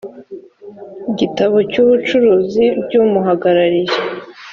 gitabo 1.19 1.57
cy 1.71 1.77
ubucuruzi 1.83 2.65
by 2.83 2.93
umuhagarariye 3.03 3.95